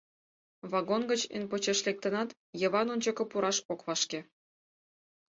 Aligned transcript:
Вагон 0.71 1.01
гыч 1.11 1.21
эн 1.35 1.43
почеш 1.51 1.79
лектынат, 1.87 2.29
Йыван 2.61 2.87
ончыко 2.93 3.23
пураш 3.31 3.57
ок 3.71 3.79
вашке. 3.87 4.19